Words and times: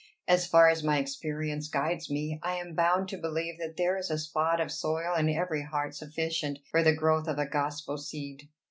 As 0.27 0.47
far 0.47 0.67
as 0.67 0.81
my 0.81 0.97
experience 0.97 1.67
guides 1.67 2.09
me, 2.09 2.39
I 2.41 2.55
am 2.55 2.73
bound 2.73 3.07
to 3.09 3.19
believe 3.19 3.59
that 3.59 3.77
there 3.77 3.95
is 3.95 4.09
a 4.09 4.17
spot 4.17 4.59
of 4.59 4.71
soil 4.71 5.13
in 5.13 5.29
every 5.29 5.61
heart 5.63 5.93
sufficient 5.93 6.57
for 6.71 6.81
the 6.81 6.95
growth 6.95 7.27
of 7.27 7.37
a 7.37 7.45
gospel 7.45 7.99
seed. 7.99 8.49